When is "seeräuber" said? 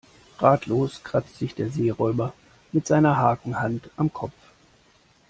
1.69-2.33